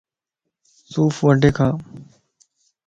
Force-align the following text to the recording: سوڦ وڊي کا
سوڦ 0.89 1.13
وڊي 1.23 1.49
کا 1.57 1.67